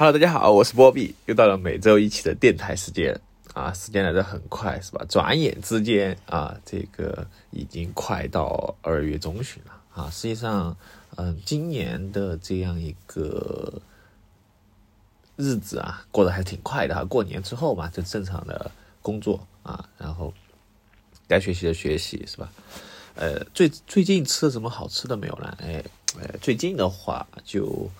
[0.00, 3.20] Hello，大家好，我是波比，又到了每周一期的电台时间
[3.52, 5.04] 啊，时间来得很快，是吧？
[5.08, 10.08] 转眼之间啊，这个已经快到二月中旬了啊。
[10.08, 10.76] 实际上，
[11.16, 13.82] 嗯，今年的这样一个
[15.34, 17.02] 日子啊，过得还挺快的哈。
[17.02, 18.70] 过年之后嘛，就正常的
[19.02, 20.32] 工作啊，然后
[21.26, 22.48] 该学习的学习，是吧？
[23.16, 25.58] 呃，最最近吃了什么好吃的没有呢？
[25.60, 25.84] 哎，
[26.20, 27.90] 呃，最近的话就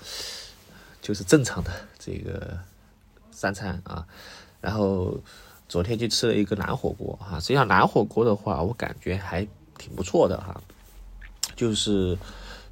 [1.00, 2.58] 就是正常的这个
[3.30, 4.06] 三餐啊，
[4.60, 5.18] 然后
[5.68, 7.38] 昨天去吃了一个南火锅哈。
[7.40, 10.60] 实际上南火锅的话，我感觉还挺不错的哈。
[11.56, 12.16] 就是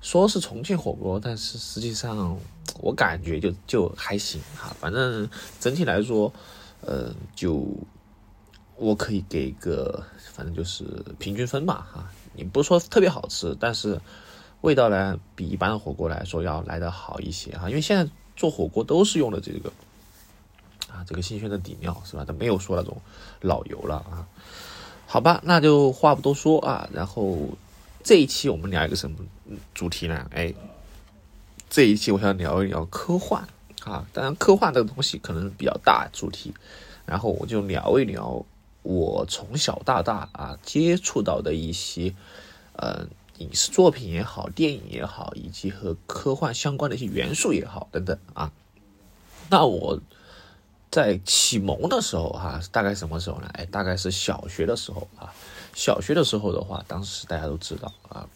[0.01, 2.39] 说是重庆火锅，但是实际上
[2.81, 4.75] 我感觉就就还行哈。
[4.79, 6.33] 反正整体来说，
[6.83, 7.67] 呃，就
[8.77, 10.84] 我可以给个反正就是
[11.19, 12.09] 平均分吧哈。
[12.34, 14.01] 你不说特别好吃，但是
[14.62, 17.69] 味道呢比一般的火锅来说要来的好一些哈。
[17.69, 19.70] 因为现在做火锅都是用的这个
[20.91, 22.24] 啊这个新鲜的底料是吧？
[22.24, 22.97] 都没有说那种
[23.41, 24.27] 老油了啊。
[25.06, 26.89] 好吧，那就话不多说啊。
[26.92, 27.39] 然后
[28.03, 29.16] 这一期我们聊一个什么
[29.72, 30.28] 主题呢？
[30.34, 30.53] 哎，
[31.70, 33.47] 这一期我想聊一聊科幻
[33.84, 34.05] 啊。
[34.12, 36.53] 当然，科幻这个东西可能比较大主题，
[37.05, 38.44] 然后我就聊一聊。
[38.83, 42.14] 我从小到大啊接触到的一些，
[42.75, 43.05] 呃，
[43.39, 48.53] 影视作品也好，电影也好，以及和科幻相关的一些元素也好，等等啊。
[49.51, 50.01] 那我
[50.91, 53.48] 在启蒙的时候哈，大概什么时候呢？
[53.53, 55.33] 哎，大概是小学的时候啊。
[55.75, 58.28] 小学的时候的话，当时大家都知道啊，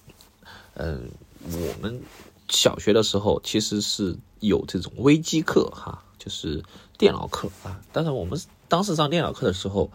[0.75, 1.11] 嗯，
[1.45, 2.03] 我们
[2.48, 6.62] 小学的时候其实是有这种微机课哈，就是
[6.98, 7.81] 电脑课啊。
[7.92, 9.91] 但是我们当时上电脑课的时候。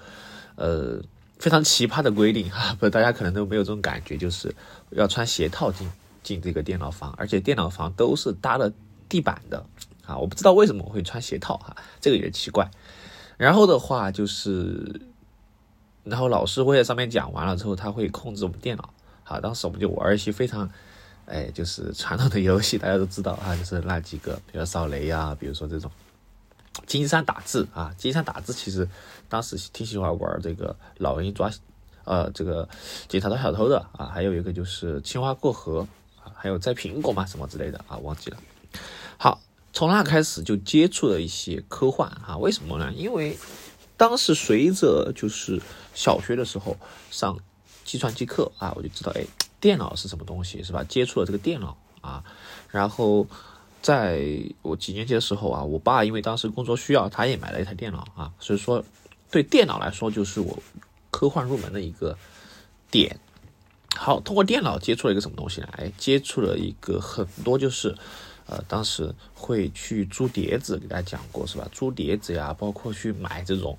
[0.58, 1.02] 呃，
[1.38, 4.54] 非常奇葩的规定哈， 不，大家可能都没有这种感觉，就是
[4.92, 5.90] 要穿鞋套进
[6.24, 8.72] 进这个电脑房，而且电脑房都是搭了
[9.10, 9.66] 地板的
[10.06, 12.70] 啊，我不知道为什么会穿鞋套哈，这个也奇怪。
[13.38, 15.02] 然后的话就是，
[16.04, 20.70] 然后老师会在上面讲完了之后，他会控制我们电脑，好，当时我们就玩一些非常，
[21.26, 25.92] 哎，就是传统的游戏，大家都知道啊，就是那几个，比如扫雷啊，比如说这种。
[26.86, 28.88] 金山打字啊，金山打字其实
[29.30, 31.50] 当时挺喜欢玩这个老鹰抓，
[32.04, 32.68] 呃，这个
[33.08, 35.88] 警察抓小偷的啊，还有一个就是青蛙过河
[36.22, 38.38] 啊，还有摘苹果嘛什么之类的啊，忘记了。
[39.18, 39.42] 好，
[39.74, 42.92] 从那开始就接触了一些科幻啊，为什么呢？
[42.94, 43.38] 因为
[43.98, 45.62] 当时随着就是
[45.94, 46.78] 小学的时候
[47.10, 47.40] 上
[47.84, 49.26] 计算机课啊，我就知道哎，
[49.60, 50.84] 电脑是什么东西是吧？
[50.84, 52.24] 接触了这个电脑啊，
[52.70, 53.26] 然后。
[53.86, 58.84] 在我几年级的时候啊，我爸因为当时工作需要，他也买了一台电脑啊，所以说
[59.30, 60.58] 对电脑来说就是我
[61.12, 62.18] 科幻入门的一个
[62.90, 63.20] 点。
[63.96, 65.70] 好，通过电脑接触了一个什么东西呢？
[65.74, 67.96] 哎，接触了一个很多就是
[68.48, 71.70] 呃，当时会去租碟子，给大家讲过是吧？
[71.72, 73.78] 租碟子呀，包括去买这种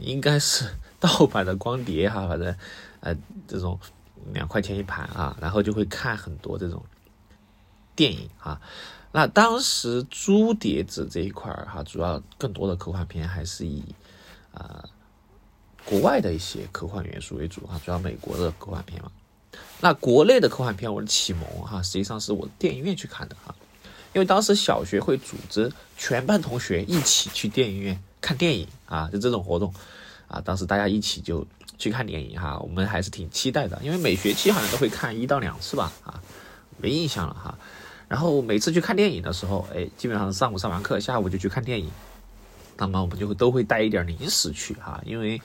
[0.00, 0.64] 应该是
[1.00, 2.54] 盗版的光碟哈，反正
[3.00, 3.12] 呃
[3.48, 3.76] 这种
[4.32, 6.80] 两块钱一盘啊，然后就会看很多这种。
[7.94, 8.60] 电影啊，
[9.12, 13.84] 那当时朱碟子这一块儿哈，主要更多的科幻片还是以
[14.54, 14.84] 啊
[15.84, 19.10] 国外的一些科幻元素为主啊，主要美国的科幻片嘛。
[19.80, 23.54] 那国内的科幻片，我的启蒙哈，实际上是我电影院去看的哈，
[24.14, 29.74] 因为当时小学会组织全班同学一起去电影院看电影啊，就这种活动
[30.28, 36.22] 啊，当时大家一起就去看电影哈，我们还是挺期待的，因为每学期好像都会看一到两次吧啊，
[36.78, 37.58] 没印象了哈。
[38.12, 41.90] 然后每次去看电影的时候，哎，基本上上午上完课，下午就去看电影。
[42.76, 45.40] 那么我们就会都会带一点零食去哈，因为，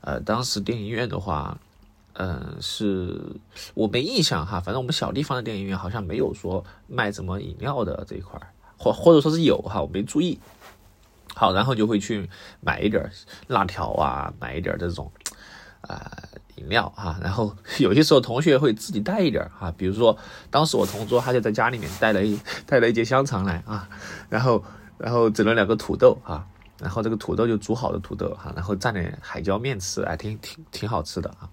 [0.00, 1.56] 呃，当时电影院的话，
[2.14, 3.22] 嗯，是
[3.72, 8.36] 我没印象哈，反正我们小地方的电影院好像没有说卖什么饮料的这一块
[8.76, 10.36] 或或者说是有哈，我没注意。
[11.36, 12.28] 好，然后就会去
[12.60, 13.08] 买一点
[13.46, 15.08] 辣条啊，买一点这种，
[15.82, 16.10] 啊。
[16.56, 20.18] 饮料哈，然后 有些时候同学会自己带一点哈，比如说
[20.50, 23.88] 当时我同桌他就在家里面带了一带了一节香肠来啊，
[24.28, 24.64] 然后
[24.98, 26.44] 然后整了两个土豆啊，
[26.80, 31.48] 然后这个土豆就煮好的土豆哈，然后蘸点海椒面吃，还挺挺挺好吃的啊，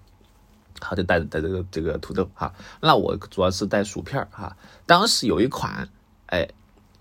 [0.80, 4.56] 好就带带这个这个土豆哈，那我主要是带薯片哈，
[4.86, 5.88] 当时有一款
[6.26, 6.48] 哎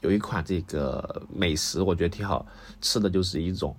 [0.02, 2.46] 有一款这个美食我觉得挺好
[2.82, 3.76] 吃的，就是一种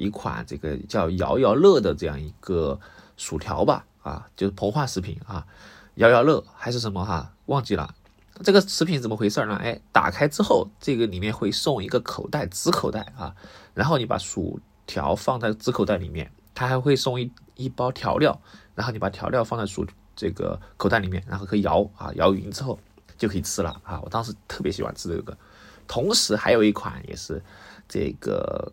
[0.00, 2.80] 一款这个叫摇摇乐的这样一个。
[3.22, 5.46] 薯条吧，啊，就是膨化食品啊，
[5.96, 7.94] 摇摇乐还是什么哈，忘记了。
[8.42, 9.56] 这个食品怎么回事呢？
[9.56, 13.36] 哎，打开之后，这个里面会送一个口袋，纸口袋啊，
[13.74, 18.40] 然后你把薯条放在纸口袋里面，它还会送一一包调料，
[18.74, 19.86] 然后你把调料放在薯
[20.16, 22.78] 这个口袋里面，然后可以摇啊，摇匀之后
[23.18, 24.00] 就可以吃了啊。
[24.02, 25.36] 我当时特别喜欢吃这个
[25.86, 27.42] 同时还有一款也是
[27.86, 28.72] 这个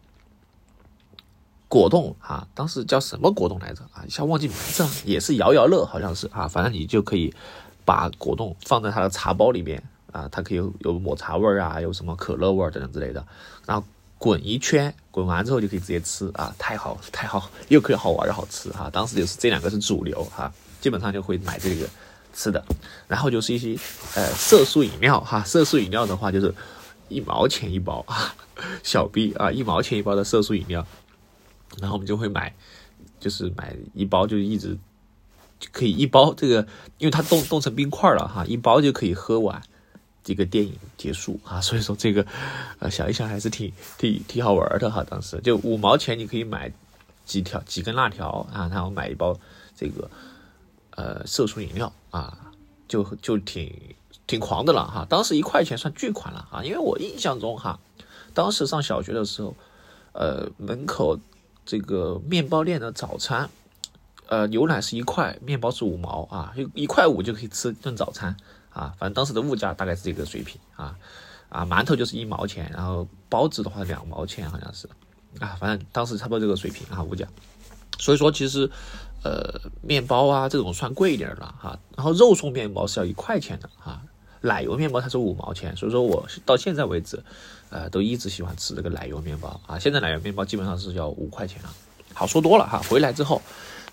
[1.70, 4.04] 果冻啊，当时叫什么果冻来着啊？
[4.08, 7.34] 一下忘记名字了，也是摇摇乐，好像是啊，反正你就可以
[7.84, 9.84] 把果冻放在它的茶包里面
[10.14, 13.22] 啊，它可以有抹茶味儿啊，有什么可乐味儿等等之类的，
[13.66, 13.86] 然后
[14.18, 18.90] 滚一圈，滚完之后就可以直接吃啊，太好太好，又可以好玩又好吃哈。
[18.90, 20.50] 当时就是这两个是主流哈，
[20.80, 21.86] 基本上就会买这个
[22.34, 22.64] 吃的，
[23.10, 23.78] 然后就是一些
[24.16, 26.56] 呃色素饮料哈，色素饮料的话就是
[27.10, 28.34] 一毛钱一包啊，
[28.84, 30.88] 小 B 啊一毛钱一包的色素饮料。
[31.80, 32.56] 然后我们就会买，
[33.20, 34.78] 就是买一包，就一直
[35.72, 36.68] 可以一包这个，
[36.98, 39.62] 因为它冻冻成冰块了哈，一包就可以喝完
[40.24, 41.62] 这个电影结束啊。
[41.62, 42.26] 所以说这个
[42.80, 45.04] 呃想一想还是挺挺挺好玩的哈。
[45.04, 46.72] 当时就五毛钱你可以买
[47.26, 49.38] 几条几根辣条啊，然后买一包
[49.76, 50.10] 这个
[50.92, 52.52] 呃色素饮料啊，
[52.88, 53.72] 就就挺
[54.26, 55.06] 挺狂的了哈。
[55.10, 57.80] 当时一块钱算巨款了啊，因为我印象中哈，
[58.34, 59.56] 当时上小学的时候，
[60.14, 61.20] 呃门口。
[61.68, 63.50] 这个面包店的早餐，
[64.28, 68.36] 呃，牛奶是一块，面包是五毛啊，一一块五就可以吃顿早餐
[68.70, 68.96] 啊。
[68.98, 70.98] 反正当时的物价大概是这个水平啊
[71.50, 74.88] 啊，馒头就是一毛钱，然后包子的话两毛钱好像是
[75.40, 77.28] 啊，反正当时差不多这个水平啊物价。
[78.00, 78.72] 所以说其实
[79.26, 84.02] 呃面包啊这种算贵一点的哈，然后肉松面包是要一块钱的哈。
[84.40, 87.22] 奶油面包它是五毛钱，所以说我到现在为止，
[87.70, 89.78] 呃，都一直喜欢吃这个奶油面包啊。
[89.78, 91.74] 现在奶油面包基本上是要五块钱了，
[92.14, 92.82] 好说多了哈。
[92.90, 93.42] 回来之后，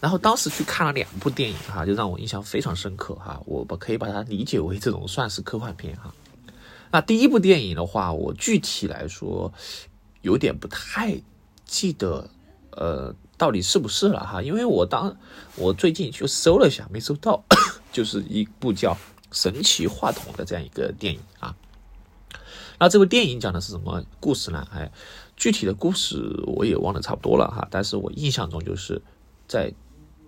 [0.00, 3.40] 然后当时去看了两部电影哈，就让我印象非常深刻哈。
[3.46, 6.14] 我可以把它理解为这种算是科幻片哈。
[6.90, 9.52] 那第一部电影的话，我具体来说
[10.22, 11.20] 有点不太
[11.64, 12.28] 记得，
[12.70, 14.42] 呃，到底是不是了哈？
[14.42, 15.16] 因为我当
[15.56, 17.42] 我最近去搜了一下，没搜到，
[17.92, 18.96] 就是一部叫。
[19.32, 21.52] 神奇话筒的这样一个电影啊，
[22.78, 24.66] 那这部电影讲的是什么故事呢？
[24.72, 24.90] 哎，
[25.36, 29.00] 具体的故事我也忘得差不多了哈，但是我印象中就是
[29.46, 29.72] 在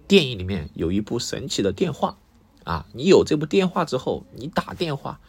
[0.07, 2.17] 电影里面有一部神奇的电话
[2.65, 5.21] 啊，你有这部电话之后，你打电话，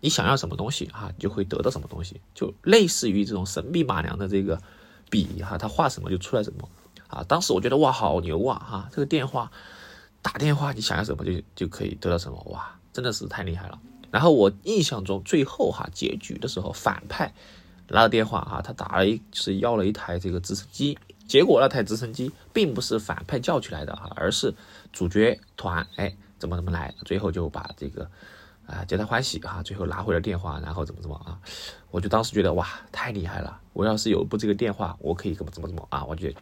[0.00, 4.60] 你想要什么东西啊，你就会得到什么东西，就类似于这种神秘马良的这个
[5.10, 6.68] 笔哈，他画什么就出来什么
[7.08, 7.24] 啊。
[7.26, 9.50] 当时我觉得哇，好牛啊哈，这个电话
[10.20, 12.78] 打电话，你想要什么就就可以得到什么哇。
[12.92, 13.78] 真的是太厉害了。
[14.16, 17.34] 然后我印象中最后哈结局的时候，反派
[17.88, 20.98] 拿了电话哈，他打了一是要了一台这个直升机。
[21.28, 24.54] 结果那台直升机并不是反派叫起来的哈，而是
[24.90, 28.10] 主角团哎怎么怎么来，最后就把这个
[28.66, 31.38] 啊皆大欢喜哈，最后拿回了电话，然后怎么怎么啊，
[31.90, 33.60] 我就当时觉得哇太厉害了。
[33.74, 36.40] 我要是有一部这个电话，我可以怎么怎么怎么啊，我觉得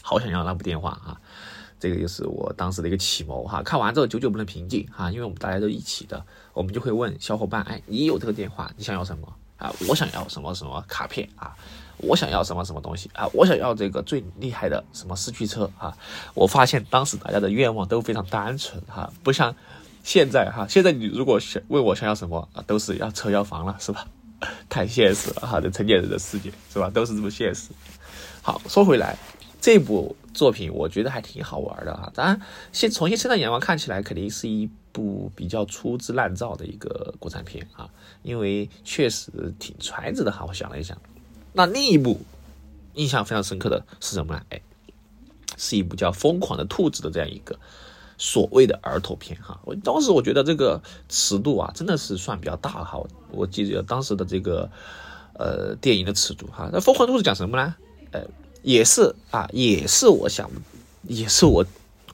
[0.00, 1.20] 好想要那部电话啊。
[1.84, 9.28] 这个就是我当时的一个启蒙哈，看完之后久久不能平静哈，因为我们大家都一起的，我们就会问小伙伴，哎，你有这个电话，你想要什么
[9.58, 9.70] 啊？
[9.86, 11.54] 我想要什么什么卡片啊？
[11.98, 13.28] 我想要什么什么东西啊？
[13.34, 15.94] 我想要这个最厉害的什么四驱车啊？
[16.32, 19.54] 我发现当时大家的愿望都非常单纯哈，不像
[20.02, 24.08] 现在哈，现在你如果想问我想要什么啊，都是要车要房了是吧？
[24.70, 26.88] 太现实了哈，这成年人的世界是吧？
[26.88, 27.68] 都是这么现实。
[28.40, 29.18] 好，说回来。
[29.60, 32.40] 这部作品我觉得还挺好玩的哈，当然
[32.72, 37.88] 现从现在眼光看起来，肯定是一部比较粗制滥造的一个国产片啊，
[38.22, 40.44] 因为确实挺揣子的哈。
[40.46, 41.00] 我想了一想，
[41.52, 42.20] 那另一部
[42.94, 44.42] 印象非常深刻的是什么呢？
[44.50, 44.60] 哎，
[45.56, 47.56] 是一部叫《疯狂的兔子》的这样一个
[48.18, 49.60] 所谓的儿童片哈。
[49.64, 53.00] 我当时我觉得这个尺度啊，真的是算比较大哈。
[53.30, 54.68] 我记得当时的这个
[55.38, 56.68] 呃电影的尺度哈。
[56.72, 57.74] 那《疯狂兔子》讲什么呢？
[58.10, 58.20] 呃。
[58.64, 60.50] 也是啊，也是我想，
[61.02, 61.64] 也是我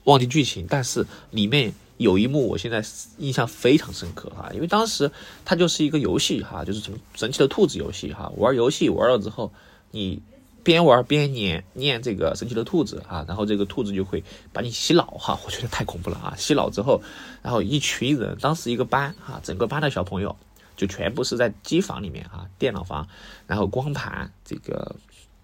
[0.03, 2.83] 忘记剧情，但是里面有一幕我现在
[3.19, 5.09] 印象非常深刻哈，因为当时
[5.45, 9.53] 它就是一个游戏哈，就是什么神奇的兔子游戏哈，玩游戏玩了之后，
[9.91, 10.21] 你
[10.61, 16.35] 边玩边念念这个神奇的兔子啊，然后这个兔子就会把你洗脑哈， 我觉得太恐怖了啊！
[16.37, 17.01] 洗脑之后，
[17.41, 20.35] 然后一群人，当时一个班哈，整个班的小朋友
[20.75, 23.07] 就全部是在机房里面啊，电脑房，
[23.47, 24.95] 然后光盘这个。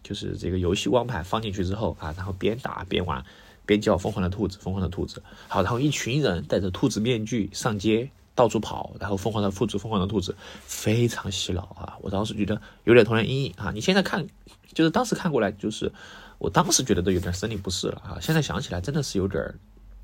[0.08, 3.22] 就是这个游戏光盘放进去之后啊，然后边打边玩，
[3.66, 5.22] 边叫疯狂的兔子，疯狂的兔子。
[5.50, 10.34] 好，然后一群人戴着兔子面具上街到处跑，然后疯狂的兔子，疯狂的兔子，
[10.66, 11.98] 非常洗脑啊！
[12.02, 13.70] 我当时觉得有点童年阴影啊。
[13.74, 14.26] 你现在看，
[14.74, 15.92] 就是当时看过来，就是
[16.38, 18.18] 我当时觉得都有点生理不适了啊。
[18.22, 19.44] 现在想起来真的是有点，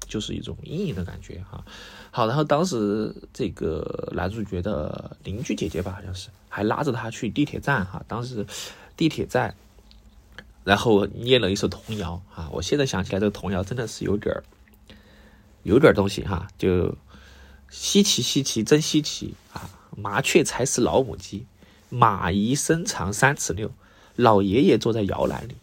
[0.06, 1.64] 就是一种阴影的感觉哈。
[2.12, 8.04] 好，然后当时这个男主角的邻居姐姐吧，好像是还拉着他去地铁站哈。
[8.06, 8.46] 当时
[8.98, 9.56] 地铁站。
[10.64, 12.50] 然后念了一首童谣啊！
[12.52, 14.44] 我现在想起来，这个童谣真的是有点儿，
[15.64, 16.48] 有点东西哈。
[16.58, 16.96] 就
[17.70, 19.70] 稀奇稀奇真稀奇啊！
[19.96, 21.46] 麻雀才是老母鸡，
[21.90, 23.72] 马姨身长三尺六，
[24.16, 25.56] 老爷爷坐在摇篮里。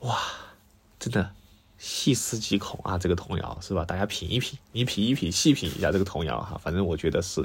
[0.00, 0.18] 哇，
[0.98, 1.32] 真的
[1.78, 2.98] 细思极恐啊！
[2.98, 3.84] 这个童谣是吧？
[3.84, 6.60] 大家品一品，你品一品，细品一下这个童谣哈。
[6.62, 7.42] 反正我觉得是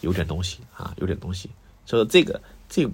[0.00, 1.50] 有点东西啊，有点东西。
[1.86, 2.88] 所以这个这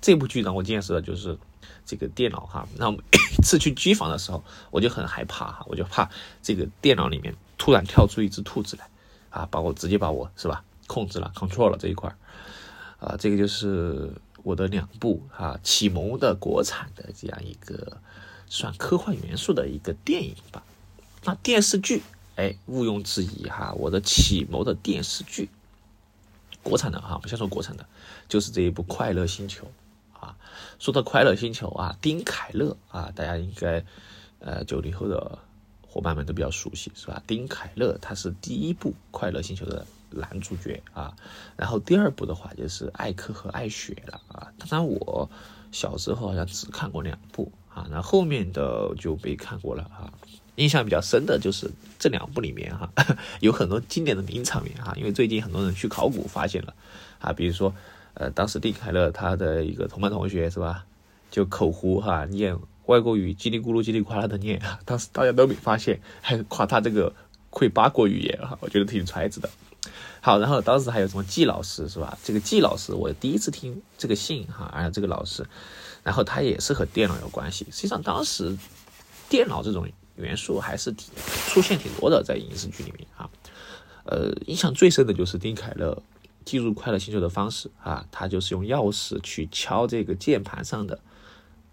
[0.00, 1.38] 这部剧让我见识的就是
[1.88, 2.68] 这个电脑哈。
[2.76, 3.02] 那我每
[3.42, 6.08] 次去机房的时候，我就很害怕哈，我就怕
[6.40, 8.88] 这个电脑里面突然跳出一只兔子来
[9.30, 12.14] 啊，把我直接把我是吧控制了，control 了这一块
[13.00, 13.16] 啊。
[13.18, 14.12] 这个就是
[14.44, 17.96] 我的两部啊启蒙的国产的这样一个。
[18.50, 20.62] 算科幻元素的一个电影吧，
[21.24, 22.02] 那电视剧，
[22.36, 25.50] 哎，毋庸置疑哈，我的启蒙的电视剧，
[26.62, 27.84] 国产的哈，我们先说国产的，
[28.26, 29.66] 就是这一部《快乐星球》
[30.20, 30.36] 啊。
[30.78, 33.84] 说到《快乐星球》啊，丁凯乐啊，大家应该
[34.40, 35.38] 呃九零后的
[35.86, 37.22] 伙伴们都比较熟悉是吧？
[37.26, 41.14] 丁凯乐他是第一部《快乐星球》的男主角啊，
[41.56, 44.52] 然后第二部的话就是艾克和艾雪了啊。
[44.58, 45.28] 当然我
[45.72, 47.50] 小时候好像只看过两部。
[47.68, 50.12] 啊，那后面的就没看过了啊。
[50.56, 52.90] 印象比较深的就是这两部里面哈，
[53.38, 54.92] 有很多经典的名场面哈。
[54.96, 56.74] 因为最近很多人去考古发现了
[57.20, 57.72] 啊，比如说
[58.18, 60.84] 呃，当时丁凯乐他的一个同班同学是吧，
[61.30, 67.14] 就口胡哈念外国语叽里咕噜叽里呱啦的念，当时大家都没发现，还夸他这个
[67.48, 69.48] 会八国语言哈，我觉得挺揣子的。
[70.20, 72.18] 好，然后当时还有什么季老师是吧？
[72.24, 75.46] 这个季老师我第一次听这个姓哈，而且这个老师。
[76.02, 77.66] 然后他也是和电脑有关系。
[77.70, 78.56] 实际上，当时
[79.28, 81.12] 电脑这种元素还是挺
[81.48, 83.28] 出现挺多的，在影视剧里面啊。
[84.04, 86.02] 呃，印象最深的就是丁凯乐
[86.48, 90.98] 进入快乐星球的方式啊，他就是用钥匙去敲这个键盘上的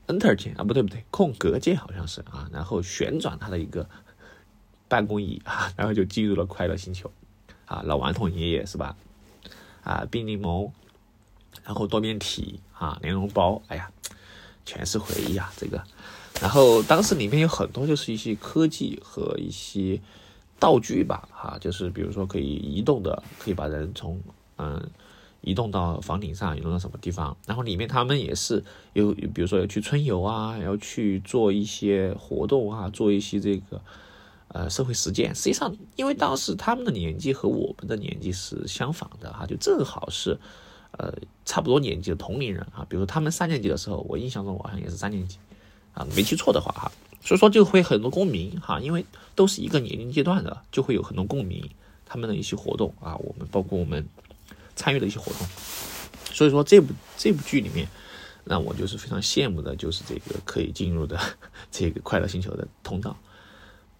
[0.07, 3.87] Enter 键啊，不对不对，空格键好像是啊，然后旋转他的一个
[4.89, 7.09] 办公椅啊， 然后就进入了快乐星球
[7.65, 7.81] 啊。
[7.85, 8.97] 老顽童爷爷是吧？
[9.83, 10.71] 啊，冰柠檬，
[11.63, 13.89] 然后多面体啊，莲蓉包，哎呀。
[14.67, 15.83] 全是回忆啊，这个，
[16.41, 20.01] 然后当时里面有很多就是一些科技和一些
[20.59, 24.19] 道具吧，哈，就是比如说可以移动的，可以把人从
[24.57, 24.89] 嗯
[25.41, 33.81] 移动到房顶上，移动到什么地方，然后里面他们也是有，比如说要去春游啊，要去做一些活动啊，做一些这个
[34.47, 35.33] 呃社会实践。
[35.35, 40.37] 实际上，因为当时他们的年纪和我们的年纪是相仿的哈，就正好是。
[40.97, 45.37] 呃，差不多年纪的同龄人啊，比如说他们三年级的时候，我印象中我好像也是三年级，
[45.91, 51.69] 啊，没记错的话哈，所以说就会很多共鸣哈，因为都是一个年龄阶段的，就会有很多共鸣，
[52.05, 54.07] 他们的一些活动啊，我们包括我们
[54.75, 55.47] 参与的一些活动，
[56.33, 57.87] 所以说这部这部剧里面，
[58.43, 61.19] 让我就是非常羡慕的，就是这个可以进入的
[61.71, 63.17] 这个快乐星球的通道。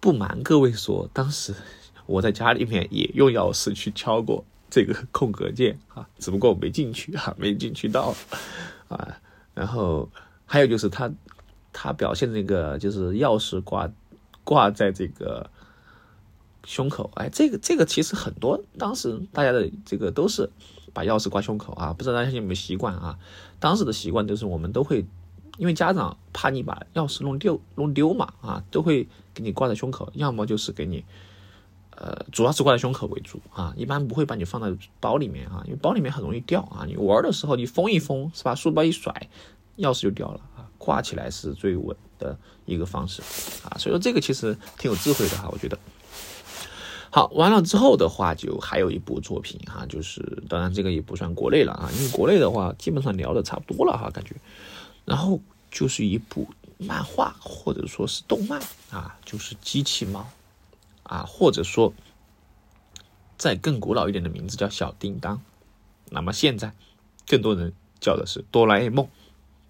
[0.00, 1.54] 不瞒各位说，当时
[2.06, 4.44] 我在家里面也用钥匙去敲过。
[4.68, 8.12] 这个空格键啊，只不过我没进去啊，没进去到
[8.88, 9.16] 啊。
[9.54, 10.10] 然后
[10.44, 11.10] 还有就是他
[11.72, 13.88] 他表现那个就是钥匙挂
[14.42, 15.48] 挂在这个
[16.66, 20.50] 胸口，哎，这个这个其实很多当时大家的这个都是
[20.92, 23.18] 把钥匙挂胸口啊，不知道大家有没有习惯啊？
[23.58, 25.06] 当时的习惯就是我们都会
[25.56, 31.04] 因为家长怕你把钥匙弄丢弄丢嘛啊，都会给你挂在胸口，要么就是给你。
[31.98, 34.70] 呃，主要是挂在胸口为主啊，一般不会把你放在
[35.00, 36.84] 包里面啊，因为包里面很容易掉啊。
[36.86, 38.54] 你玩的时候你封一封是吧？
[38.54, 39.10] 书包一甩，
[39.78, 40.68] 钥匙就掉了啊。
[40.76, 43.22] 挂起来是最稳的一个方式
[43.66, 45.78] 啊，所以说这个其实挺有智慧的哈，我觉得。
[47.16, 54.36] 好，完了之后的话，就还有一部作品哈，就是当然这个也不算国内了啊，因为国内的话基本上聊的差不多了哈，感觉。
[55.06, 56.46] 然后就是一部
[56.76, 60.28] 漫画或者说是动漫啊，就是机器猫。
[61.04, 61.94] 啊，或者说，
[63.38, 65.40] 再更古老一点的名字叫小叮当，
[66.10, 66.74] 那么现在
[67.26, 69.08] 更多人叫的是哆啦 A 梦，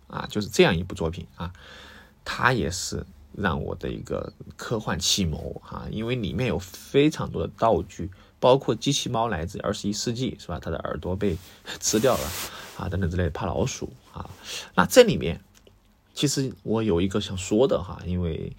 [0.08, 1.52] 啊，就是这样一部作品啊，
[2.24, 3.06] 它也是
[3.36, 10.58] 让我的一个科幻启蒙啊，因为里面有非常多的道具，包括机器猫来自二十一世纪，是吧？
[10.60, 11.36] 它的耳朵被
[11.80, 12.30] 吃掉了
[12.78, 14.28] 啊，等等之类，怕老鼠啊，
[14.74, 15.40] 那这里面
[16.14, 18.56] 其实我有一个想说的哈，因为。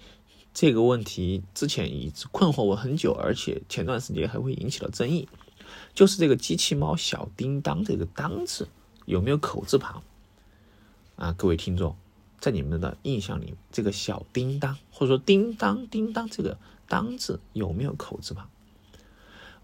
[0.54, 5.28] 这个问题之前一直困惑我很久，而且前段时间还会引起了争议，
[5.94, 8.66] 就是这个机器猫小叮当这个“当”字
[9.04, 10.02] 有没有口字旁？
[11.14, 11.94] 啊，各位听众，
[12.40, 18.48] 在你们的印象里，这个小叮当或者说叮当叮当这个“当”字有没有口字旁？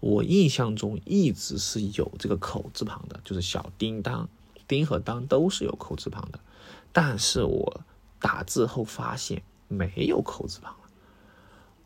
[0.01, 4.29] 我印象中一直是有这个口字旁的，就是小叮当，
[4.67, 6.39] 叮和当都是有口字旁的，
[6.91, 7.81] 但是我
[8.19, 10.75] 打字后发现没有口字旁。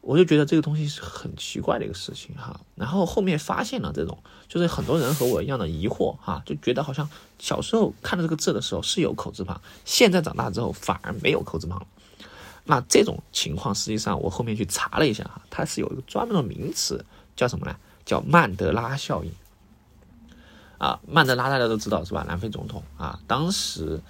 [0.02, 2.60] 我就觉得这个东西是很奇怪的一个事情哈。
[2.76, 11.88] 然后后面发现了这种，就是很多人和我一样的疑惑哈，就觉得好像小时候看到这个字的时候是有口字旁，现在长大之后反而没有口字旁了。
[12.66, 17.04] 那这种情况，实际上我后面去查了一下哈，它是有一个专门的名词，
[17.36, 17.76] 叫什么呢？
[18.06, 19.32] 叫曼德拉效应。
[20.78, 22.24] 啊，曼德拉大家都知道是吧？
[22.26, 24.02] 南非总统啊，当时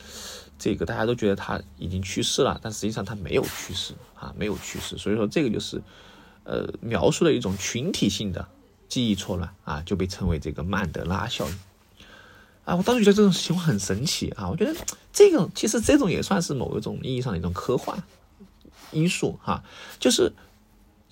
[0.60, 4.98] 这个大家都觉得他已经去世了，但实际上他没有去世啊，没有去世。
[4.98, 5.82] 所以说这个就是
[6.44, 8.48] 呃描述了一种群体性的
[8.88, 11.60] 记忆错乱啊，就被称为这个曼德拉效应。
[12.66, 14.76] 啊，我当时觉得这种情况很神奇啊，我觉得
[15.12, 18.04] 这个其实这种也算是某一种意义上的一种科幻。
[18.92, 19.64] 因素哈，
[20.00, 20.34] 就是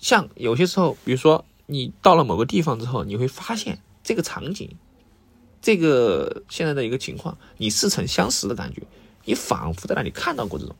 [0.00, 4.76] 像有些时候，比如说你到了某个地方之后，你会发现这个场景，
[5.62, 8.82] 这个现在的一个情况，你似曾相识的感觉，
[9.28, 10.74] 你仿佛在那里看到过这种，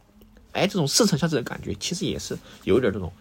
[0.52, 3.12] 哎，这种似曾相识的感觉，其实也是有点这种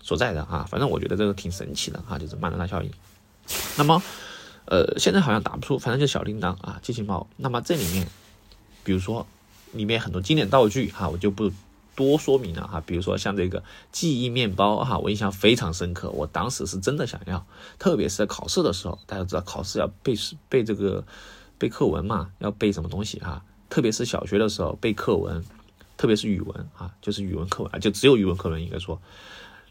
[0.00, 0.66] 所在的啊。
[0.70, 2.90] 反正我觉得这个挺神奇的哈，就是曼德拉效应。
[3.76, 4.02] 那么，
[4.64, 7.26] 呃，现在好像打不出，反正就小叮当啊，机器猫。
[7.36, 8.08] 那么这里面，
[8.82, 9.26] 比如说
[9.72, 11.52] 里面很多经典道具哈，我就不。
[11.96, 16.10] 多说明了哈，比如说像这个记忆面包哈，我印象非常深刻。
[16.10, 17.46] 我当时是真的想要，
[17.78, 20.12] 特别是在考试的时候，大家知道考试要背
[20.48, 21.04] 背这个
[21.56, 23.44] 背课文嘛，要背什么东西哈？
[23.74, 25.44] 特别是小学的时候背课文，
[25.96, 29.02] 特别是语文啊，就是语文课文啊，就只有语文课文应该说，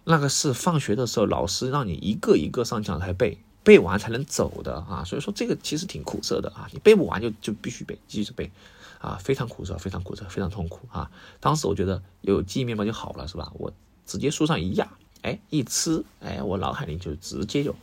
[0.03, 5.05] 那个是放学的时候老师让你一个一个上讲台背，背完才能走的啊。
[5.05, 8.51] 所以说这个其实挺苦涩的啊，你背不完就就必须背，继续背。
[8.99, 11.09] 啊，非常苦涩，非常苦涩，非常痛苦啊！
[11.39, 13.51] 当时我觉得有记忆面包就好了，是吧？
[13.55, 13.71] 我
[14.05, 14.89] 直接书上一压，
[15.21, 17.73] 哎，一吃，哎，我脑海里就直接就，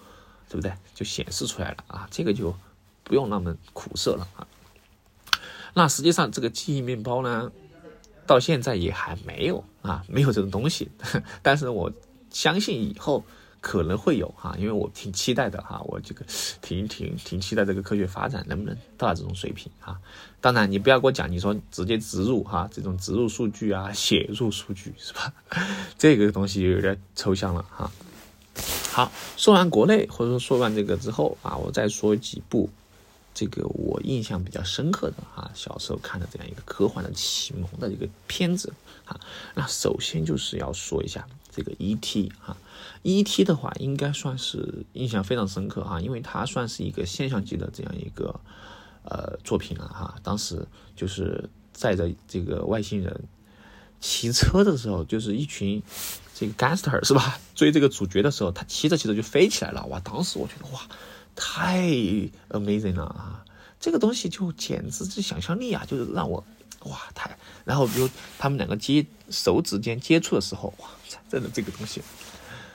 [0.48, 0.72] 对不对？
[0.94, 2.08] 就显示出来了啊！
[2.10, 2.54] 这个就
[3.04, 4.46] 不用那么苦涩了啊。
[5.74, 7.50] 那实际上这个记忆面包呢，
[8.26, 10.90] 到现在也还没有啊，没有这种东西。
[11.42, 11.92] 但是我
[12.30, 13.24] 相信以后。
[13.62, 16.24] 可能会有哈，因为我挺期待的哈，我这个
[16.62, 20.00] 挺挺挺期待这个科学发展能不能到达这种水平啊。
[20.40, 25.30] 当然，你不要给我讲，你说直接植入哈，这种植入数据啊，写入数据是吧？
[25.98, 27.92] 这个东西有点抽象了哈。
[28.92, 32.70] 好，说完国内或者说说完这个之后啊，我再说几部
[33.40, 38.70] 这个我印象比较深刻的哈，小时候看的这样一个科幻的启蒙的一个片子
[39.06, 39.18] 啊。
[39.54, 42.30] 那首先就是要说一下这个 E.T.
[42.38, 42.54] 哈。
[43.02, 43.44] E.T.
[43.44, 48.38] 的话，应该算是印象非常深刻哈，因为它算是一个现象级的这样一个
[49.04, 50.14] 呃作品了哈。
[50.22, 53.24] 当时就是载着这个外星人
[54.02, 55.82] 骑车的时候，就是一群
[56.34, 57.40] 这个 gangster 是吧？
[57.56, 59.98] 追这个主角的时候，他骑着骑着就飞起来了哇！
[60.00, 60.82] 当时我觉得哇，
[61.42, 61.80] 太
[62.50, 63.42] amazing 了啊！
[63.80, 66.44] 这个东西就简直是想象力啊，就是让我
[66.84, 67.34] 哇太……
[67.64, 68.06] 然后比如
[68.38, 70.88] 他们两个接手指间接触的时候，哇，
[71.30, 72.02] 真的这个东西。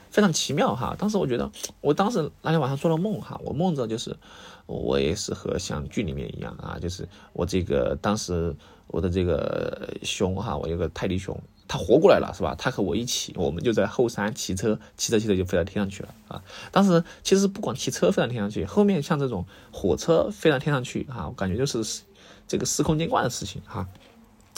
[0.10, 0.96] 非常奇妙哈！
[0.98, 1.52] 当时我觉得，
[1.82, 4.18] 我当时那天晚上做了梦哈，我梦着就是
[4.66, 8.56] 我也是和像剧里面一样啊，就是我这个当时
[8.88, 12.56] 我的这个熊哈，我有个泰迪熊，他活过来了是吧？
[12.58, 16.44] 他和我一起，我们就在后山骑车，骑着骑着就飞到天上去了啊！
[16.72, 22.04] 当时其实不管骑车飞到天上去，后面像这种火车飞到天上去哈，我感觉就是
[22.48, 23.88] 这个司空见惯的事情哈，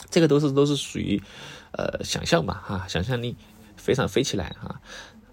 [0.09, 1.21] 这个都是都是属于
[1.71, 3.35] 呃想象吧哈，想象力
[3.77, 4.81] 非常飞起来哈。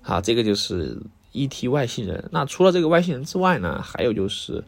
[0.01, 1.01] 好，这个就是
[1.33, 1.67] E.T.
[1.67, 2.29] 外星人。
[2.31, 4.63] 那除了这个外星人之外呢，还有就是，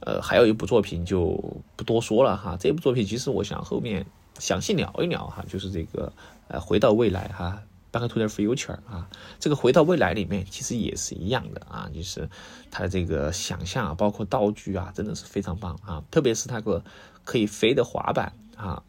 [0.00, 2.56] 呃，还有一部作品就不多说了哈。
[2.60, 4.04] 这部作品其实我想后面
[4.42, 6.12] 详细聊一聊哈，就是这个
[6.48, 9.08] 呃，回到未来哈，Back to the Future 啊。
[9.38, 12.28] 这个回到未来里面其实也是一样的啊，就是
[12.68, 16.02] 它的这个想象啊，包括道具啊，真的是非常棒啊。
[16.10, 16.82] 特别是它个
[17.22, 18.82] 可以飞的滑板啊，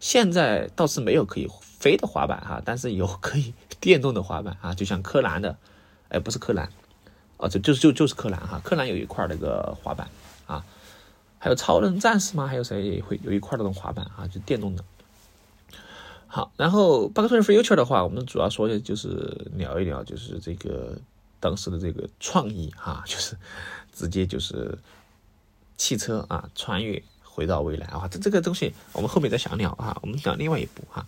[0.00, 3.54] 现在倒是没有可以飞的滑板哈，但是有可以。
[3.80, 5.56] 电动的滑板啊，就像柯南的，
[6.10, 6.68] 哎，不是柯南，
[7.38, 10.06] 哦，这就就就是柯南哈，柯南有一块那个滑板
[10.46, 10.62] 啊，
[11.42, 12.46] 还有超人战士吗？
[12.46, 14.84] 还有谁会有一块那种滑板啊，就电动的。
[16.26, 20.98] 好，然后《Back to the Future》的话，我们主要说的就是聊一聊，就是这个
[21.40, 23.34] 当时的这个创意哈，就是
[23.90, 24.78] 直接就是
[25.78, 31.06] 汽车啊，穿越回到未来啊，这这个东西我们后面再详聊啊，我们讲另外一部哈。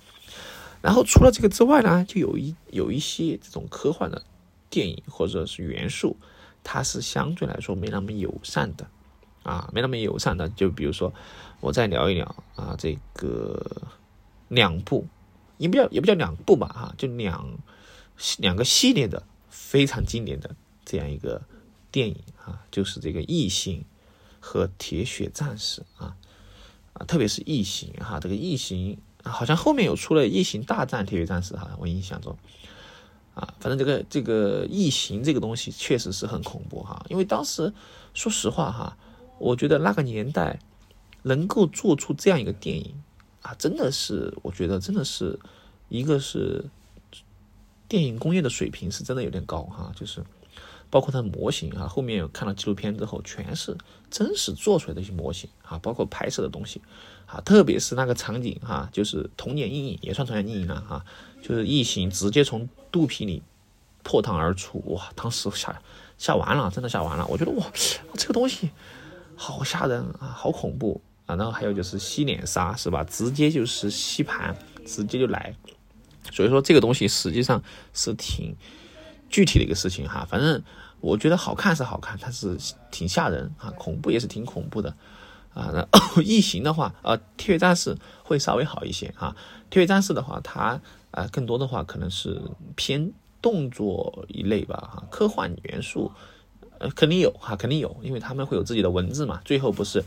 [0.81, 4.23] 然后除了这个之外呢，就有一有一些这种科幻的
[4.71, 6.17] 电影或者是元素，
[6.65, 8.89] 它是相对来说没那么友善的，
[9.43, 10.49] 啊，没那么友善的。
[10.49, 11.13] 就比如说，
[11.61, 13.83] 我再聊一聊啊，这个
[14.49, 15.07] 两部，
[15.59, 17.59] 也不叫也不叫两部吧，哈，就两
[18.39, 21.43] 两个系列的非常经典的这样一个
[21.91, 23.81] 电影啊，就是这个《异形》
[24.41, 26.17] 和《铁血战士》啊，
[26.93, 28.95] 啊，特别是《异形》哈，这个《异形》。
[29.25, 32.37] 好像后面有出了《异形大战铁血战士》哈，我印象中，
[33.37, 37.73] 啊，反正这个这个异形这个东西确实是很恐怖哈，因为当时
[38.15, 38.97] 说实话哈，
[39.43, 40.59] 我觉得那个年代
[41.23, 42.95] 能够做出这样一个电影
[43.43, 45.39] 啊，真的是我觉得真的是
[45.89, 46.65] 一个是
[47.89, 50.23] 电影工业的水平是真的有点高哈，就是
[50.89, 53.77] 包括它的模型啊，后面有看了纪录片之后，全是
[54.11, 56.81] 真实做出来的一些模型啊，包括拍摄的东西
[57.27, 61.05] 啊，特别是那个场景哈，就是童年阴影也算童年阴影了哈。
[61.43, 63.43] 就是异形直接从肚皮里
[64.05, 65.11] 破膛而出，哇！
[65.17, 65.83] 当时吓
[66.17, 67.27] 吓完了，真的吓完了。
[67.27, 67.67] 我觉得哇，
[68.15, 68.71] 这个东西
[69.37, 71.35] 好吓人啊，好恐怖啊！
[71.37, 73.03] 然后还有就是吸脸杀，是吧？
[73.05, 75.55] 直接就是吸盘，直接就来。
[76.31, 78.55] 所以说这个东西实际上是挺
[79.29, 80.27] 具体的一个事情哈。
[80.29, 80.63] 反正
[81.01, 82.57] 我觉得好看是好看，但是
[82.91, 84.95] 挺吓人啊，恐怖也是挺恐怖的
[85.53, 85.71] 啊。
[85.73, 89.35] 那异形的话，呃，铁血战士会稍微好一些啊。
[89.69, 92.41] 铁血战士的话，它啊，更多的话可能是
[92.77, 96.13] 偏动作一类吧，哈，科幻元素，
[96.91, 99.41] 肯定有哈，肯定有，因为他们会有自己的文字嘛。
[99.45, 100.05] 最后不是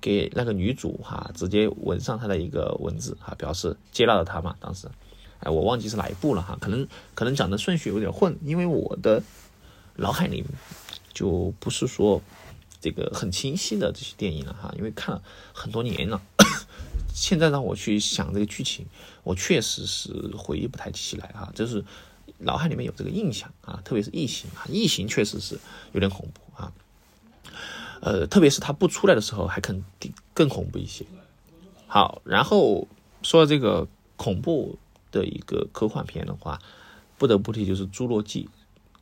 [0.00, 4.56] 给那个女主哈直接纹上她的一个文字哈，表示接纳了她嘛。
[4.60, 4.88] 当时，
[5.40, 9.22] 哎，我忘记是哪一部了哈，可能可能讲的顺序有点混，因为我的
[9.96, 10.44] 脑海里
[11.12, 12.22] 就不是说
[12.80, 15.22] 这个很清晰的这些电影了哈，因为看了
[15.52, 16.20] 很多年了。
[17.12, 18.86] 现在让我去想这个剧情，
[19.24, 21.84] 我确实是回忆不太起来啊，就是
[22.38, 25.58] 脑海里面有这个印象啊，特别是异形啊，异形确实是
[25.92, 26.72] 有点恐怖啊，
[28.00, 31.04] 呃，特别是它不出来的时候，还肯定更恐怖一些。
[31.86, 32.86] 好，然后
[33.22, 34.78] 说这个恐怖
[35.10, 36.60] 的一个科幻片的话，
[37.16, 38.48] 不得不提就是《侏罗纪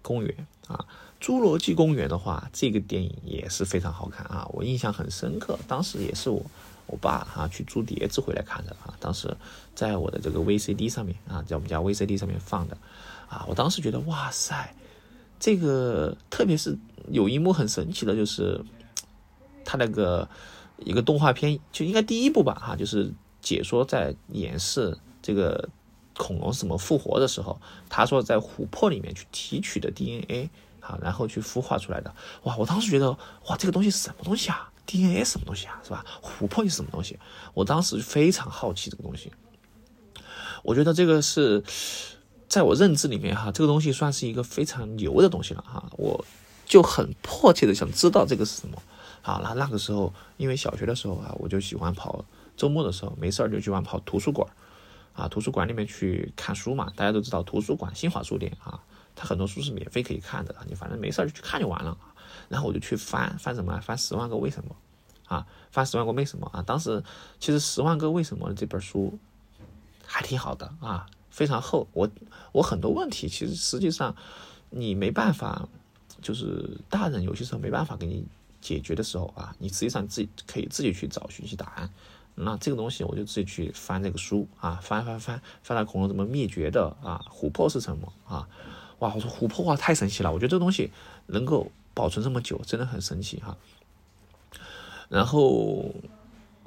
[0.03, 0.87] 公园》啊，
[1.25, 6.45] 《侏罗纪公园》的话，这个电影也是非常好看啊，我印象很深刻，当时也是我。
[6.89, 9.37] 我爸啊去租碟子回来看的啊，当时
[9.75, 12.79] 在我的这个 VCD 上面啊，在我们家 VCD 上面放的
[13.29, 14.75] 啊，我当时觉得哇塞，
[15.39, 18.65] 这个特别是有一幕很神奇的，就是
[19.65, 20.29] 他那个
[20.79, 25.69] 一个动画片就应该第一部吧哈，就是解说在演示这个
[26.17, 30.49] 恐龙怎么复活的时候，他说在琥珀里面去提取的 DNA
[30.81, 33.11] 啊，然后去孵化出来的哇，我当时觉得
[33.47, 36.07] 哇，这个东西是什么东西啊？DNA 什么东西啊，是吧？
[36.23, 37.19] 琥珀是什么东西？
[37.55, 39.33] 我当时非常好奇这个东西。
[40.63, 41.63] 我觉得这个是
[42.49, 45.85] 在我认知里面哈，这个东西算是一个非常牛的东西了哈。
[45.97, 46.25] 我
[46.65, 48.81] 就很迫切的想知道这个是什么。
[49.23, 52.25] 好，那那个时候因为小学的时候啊，我就喜欢跑，
[52.57, 54.49] 周末的时候没事儿就喜欢跑图书馆
[55.15, 56.93] 啊，图书馆里面去看书嘛。
[56.95, 58.81] 大家都知道图书馆新华书店啊，
[59.17, 61.97] 它很多书是免费可以看的，你反正没事儿就去看就完了。
[62.49, 63.77] 然后我就去翻翻什么？
[63.81, 64.77] 翻《十万个为什么》
[65.35, 66.63] 啊，翻《十万个为什么》啊。
[66.63, 67.03] 当时
[67.41, 69.19] 其实《十万个为什么》这本书
[70.05, 71.87] 还挺好的啊，非常厚。
[71.93, 72.09] 我
[72.53, 74.17] 我很多问题其实实际上
[74.71, 75.69] 你没办法，
[76.23, 78.25] 就是大人有些时候没办法给你
[78.63, 81.91] 解决的时候啊，你实际上自己可以自己去找寻一些答案。
[82.35, 88.49] 那这个东西我就自己去翻这个书啊，翻翻翻翻到恐龙怎么灭绝的啊，琥珀是什么啊？
[89.01, 90.91] 哇，我说琥珀哇太神奇了，我觉得这个东西
[91.27, 91.71] 能够。
[91.97, 93.57] 保存这么久，真的很神奇哈。
[95.09, 95.95] 然后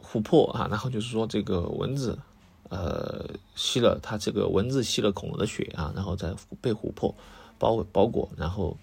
[0.02, 2.18] 琥珀啊，然后就是说这个蚊子，
[2.70, 7.14] 呃，吸了它这个蚊子吸了恐龙的血啊，然后再被琥珀
[7.58, 8.78] 包包裹，然后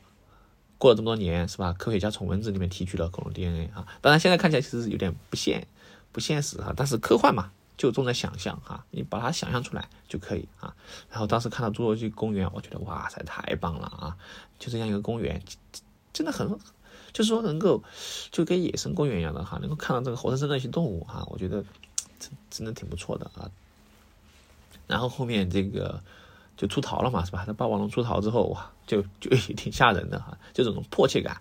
[0.79, 1.73] 过了这么多年是吧？
[1.73, 3.87] 科学家从蚊子里面提取了恐龙 DNA 啊。
[4.01, 5.67] 当然现在看起来其实有点不现
[6.13, 10.75] 不现实啊，但是科幻嘛，就重在想象哈，你把它想象出来就可以啊。
[11.11, 14.17] 然后当时看到侏罗纪公园，我觉得哇塞，太棒了啊！
[14.59, 15.43] 就这样一个公园。
[16.13, 16.49] 真的很，
[17.13, 17.85] 就是说能够
[18.31, 21.63] 就跟野生公园一样的哈，能够看到这个活生生的一些动物哈，我觉得
[22.19, 23.51] 真真的挺不错的啊。
[24.87, 26.01] 然后后面这个
[26.57, 27.45] 就出逃了嘛，是吧？
[27.47, 31.37] 那霸王龙出逃之后哇，就 就也挺吓人的哈，就这种迫切感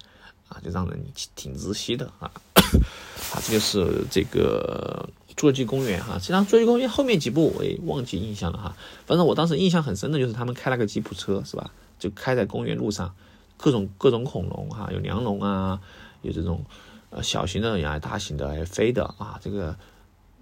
[0.49, 0.99] 啊，就让人
[1.35, 2.31] 挺窒息的啊。
[3.33, 6.15] 啊，这就是这个侏罗纪公园哈。
[6.19, 11.71] 实际上侏罗纪公园后面几部我也忘记印象了哈，反正我当时印象很深的就是他们开了个吉普车是吧？
[11.99, 13.13] 就开在公园路上。
[13.57, 15.79] 各种各种恐龙哈，有梁龙啊，
[16.23, 16.65] 有这种
[17.09, 19.73] 呃小型的呀，大型的，还飞的啊，这个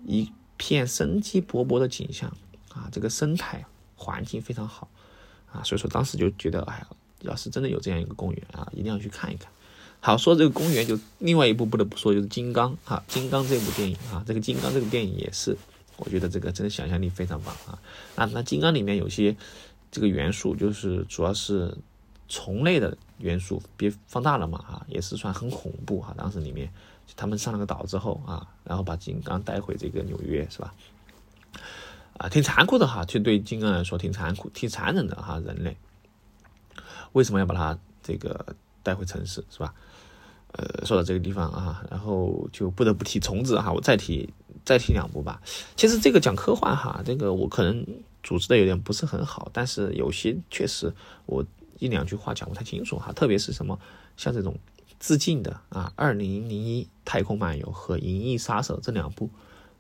[0.03, 2.35] 一片生机勃勃的景象
[2.73, 4.89] 啊，这个生态环境非常好
[5.51, 6.87] 啊，所以说当时就觉得，哎呀，
[7.21, 9.51] 要是真的有这样一个公园啊，一定要去看一看。
[9.99, 15.57] 好，说这个公园就另外一部不得不说就是金刚哈，金刚这部电影啊，这个金刚这个电影也是，
[15.97, 17.79] 我觉得这个真的想象力非常棒啊。
[18.15, 19.35] 那那金刚里面有些
[19.91, 21.77] 这个元素就是主要是。
[22.29, 26.15] 虫类的元素别放大了嘛啊，也是算很恐怖哈。
[26.17, 26.67] 当时里面
[27.15, 30.73] 他们上了个岛之后啊，然后把金刚带回这个纽约是吧？
[32.17, 35.41] 啊，挺残酷的哈，就对金刚来说挺残酷、挺残忍的哈。
[35.45, 35.75] 人类
[37.13, 39.73] 为什么要把它这个带回城市，是吧？
[40.53, 44.31] 呃，说到这个地方啊，然后就不得不提虫子哈，我再提
[44.63, 45.41] 再提两部吧。
[45.75, 47.83] 其实这个讲科幻哈，这个我可能
[48.21, 50.93] 组织的有点不是很好，但是有些确实
[51.25, 51.43] 我
[51.79, 53.79] 一两句话讲不太清楚哈，特别是什么
[54.15, 54.55] 像这种
[54.99, 59.31] 致敬的啊，《二零零一太空漫游》和《银翼杀手》这两部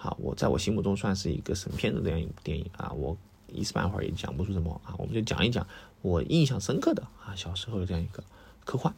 [0.03, 3.15] 啊，我在我心目中算是一个神片的这样一部电影啊，我
[3.47, 5.65] 一时半会儿也讲不出什么啊，我们就讲一讲
[6.01, 8.21] 我印象深刻的啊，小时候的这样一个
[8.65, 8.93] 科幻。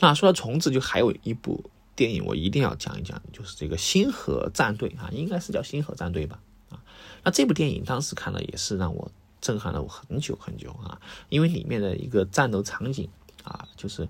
[0.00, 6.40] 那说到虫子，就还有一部电影我一定要讲一讲，就是这个《星河战队》啊，应该是叫《星河战队》吧？
[6.68, 6.82] 啊，
[7.24, 13.08] 那这部电影当时看了也是让我震撼了我很久很久啊，因为里面的一个战斗场景
[13.42, 14.08] 啊，就是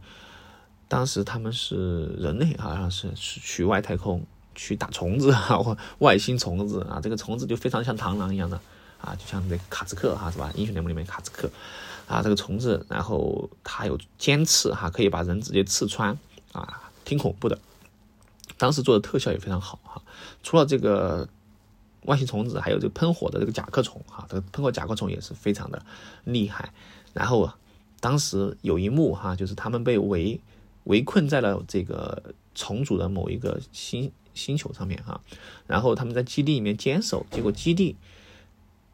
[0.89, 4.25] 当时他们是人类好像是去外太空
[4.61, 8.61] 去打虫子啊，或外星虫子啊， 这个虫子就非常像螳螂一样的
[9.01, 10.53] 啊，就像那个卡兹克哈是吧？
[10.55, 11.51] 英雄联盟里面卡兹克。
[12.07, 16.19] 啊，这个虫子，然后它有尖刺，哈，可以把人直接刺穿，
[16.51, 17.57] 啊，挺恐怖的。
[18.59, 20.03] 当时做的特效也非常好，哈。
[20.43, 21.29] 除了这个
[22.07, 25.81] 外星虫子，还有这个喷火的这个甲壳虫，哈，这个喷火甲壳虫也是非常的
[26.25, 26.73] 厉害。
[27.13, 27.49] 然后
[28.01, 30.41] 当时有一幕，哈，就是他们被围
[30.85, 32.21] 围困在了这个
[32.57, 35.21] 重组的某一个星星球上面，哈。
[35.67, 37.97] 然后他们在基地里面坚守，结果基地。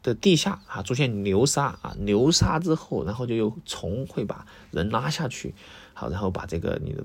[0.03, 5.53] 的地下啊，出现流沙啊，流沙之后，然后就有虫会把人拉下去，
[5.93, 7.03] 好，然后把这个你的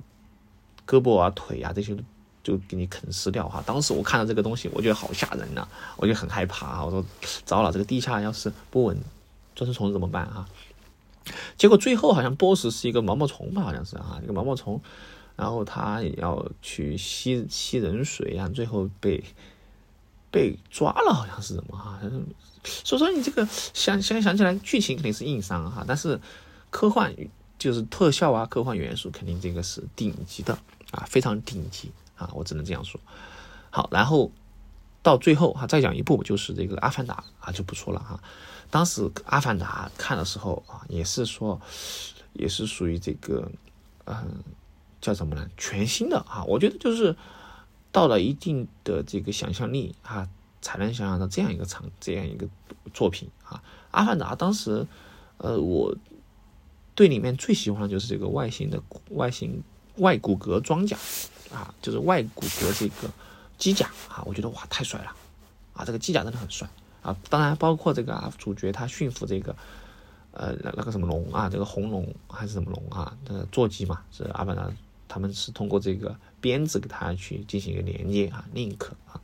[0.87, 1.97] 胳膊啊、腿啊这些
[2.45, 3.61] 就给你啃食掉哈。
[3.67, 5.67] 当时我看到这个东西，我觉得好吓人呐，
[5.97, 6.85] 我就很害怕啊。
[6.85, 7.05] 我说
[7.45, 8.97] 糟了，这个地下要是不稳，
[9.57, 10.47] 钻成虫怎么办啊？
[11.57, 14.81] 结果最后好像 BOSS 是一个毛毛虫吧，好像是啊，一个毛毛虫，
[15.43, 19.25] 然后他也要去吸吸人水啊，最后被。
[20.35, 22.01] 被抓了，好像是什么哈？
[22.65, 26.19] 所以说你这个想想想起来，剧情肯定是硬伤哈，但是
[26.71, 27.15] 科幻
[27.59, 30.55] 就是特效啊，科幻元素肯定这个是顶级的
[30.91, 32.99] 啊，非常顶级啊，我只能这样说。
[33.69, 34.33] 好，然后
[35.03, 38.19] 到最后哈，再讲一部就是这个《阿凡达》啊，就不说了哈。
[38.71, 41.61] 当时《阿凡达》看的时候啊，也是说，
[42.33, 43.53] 也是属于这个
[44.07, 44.43] 嗯，
[45.03, 45.47] 叫什么呢？
[45.59, 47.15] 全新的啊，我觉得就是。
[47.95, 50.27] 到了一定的这个想象力啊，
[50.63, 52.49] 才能想象到这样一个场这样一个
[52.95, 53.63] 作品啊。
[53.91, 54.87] 阿凡达当时，
[55.37, 55.95] 呃，我
[56.95, 59.63] 对里面最喜欢的就是这个外星的外星
[59.97, 60.97] 外骨骼装甲
[61.53, 63.13] 啊，就是外骨骼这个
[63.59, 65.15] 机甲啊，我觉得哇太帅了
[65.75, 66.67] 啊，这个机甲真的很帅
[67.03, 67.15] 啊。
[67.29, 69.55] 当然包括这个啊主角他驯服这个
[70.31, 74.67] 呃那个什么龙啊，这个红龙还是什么龙啊，这个坐骑嘛，是阿凡达。
[75.13, 79.21] 他们是通过这个鞭子给它去进行一个连接啊，link 啊，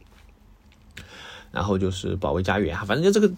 [1.50, 3.34] 然后就是保卫家园啊，反正就这个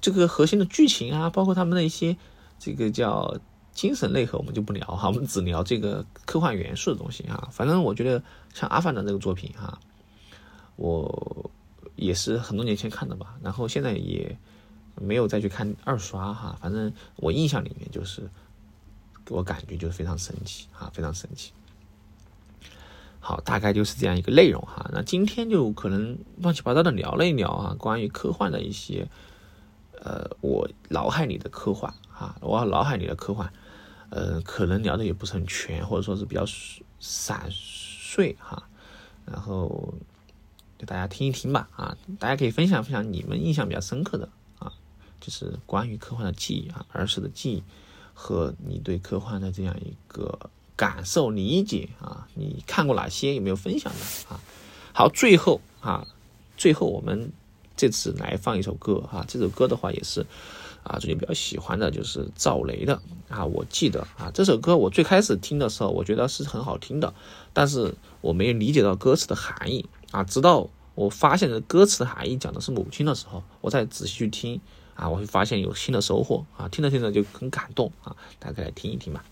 [0.00, 2.16] 这个核心的剧情啊，包括他们的一些
[2.60, 3.36] 这个叫
[3.72, 7.48] 精神内核，我们就不聊哈，我们只聊这个科幻元素的东西啊。
[7.50, 8.22] 反正我觉得
[8.54, 9.80] 像阿凡达这个作品哈，
[10.76, 11.50] 我
[11.96, 14.38] 也是很多年前看的吧，然后现在也
[14.94, 16.56] 没有再去看二刷哈。
[16.60, 18.30] 反正我印象里面就是
[19.24, 21.52] 给我感觉就是非常神奇啊，非常神奇。
[23.24, 24.90] 好，大概就是这样一个内容哈。
[24.92, 29.08] 那今天就可能乱七八糟的聊了一聊啊，关于科幻的一些，
[30.00, 33.52] 呃，我脑海里的科幻啊，我脑海里的科幻，
[34.10, 36.44] 呃，可能聊的也不是很全，或者说是比较
[36.98, 38.68] 散碎哈。
[39.24, 39.94] 然后
[40.76, 44.72] 给大家听一听吧啊，大家可以分享分享你们印象比较深刻的啊，
[45.20, 47.62] 就是关于科幻的记忆啊，儿时的记忆
[48.12, 50.50] 和你对科幻的这样一个。
[50.76, 53.34] 感受理解啊，你看过哪些？
[53.34, 54.40] 有没有分享的啊？
[54.92, 56.06] 好，最后啊，
[56.56, 57.32] 最后我们
[57.76, 60.26] 这次来放一首歌啊，这首歌的话也是
[60.82, 63.44] 啊，最近比较喜欢的就是赵雷的啊。
[63.44, 67.14] 我记得啊，这首歌我最开始听的时候，我觉得是很好听的，
[67.52, 70.24] 但是我没有理解到歌词的含义啊。
[70.24, 74.60] 直到我发现的歌词的含义讲的是母亲的时候，我再仔细去听
[74.94, 76.68] 啊，我会发现有新的收获啊。
[76.68, 79.24] 听着听着就很感动啊，大家来听一听吧。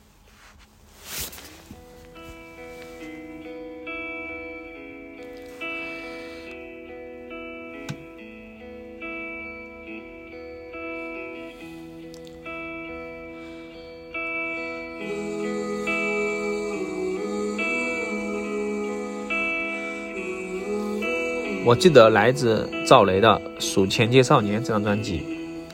[21.70, 25.22] 我记得来自赵雷的《数钱街少年》这张专辑，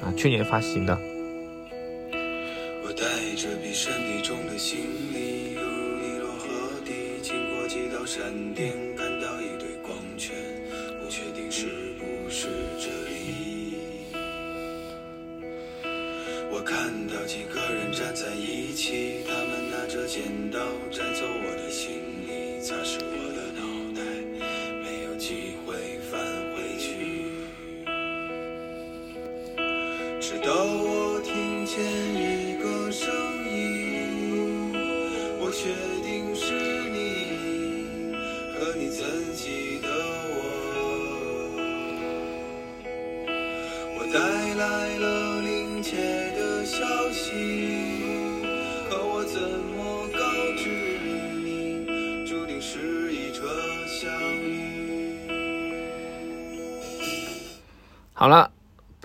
[0.04, 0.94] 啊，去年发行的。
[2.84, 3.02] 我带
[3.34, 4.78] 着比身体重的行
[5.10, 6.46] 李，犹如一落河
[6.84, 8.22] 底，经过几道闪
[8.54, 8.74] 电，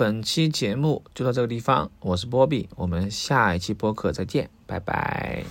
[0.02, 5.46] 本期节目就到这个地方，我是波比，我们下一期播客再见，拜拜。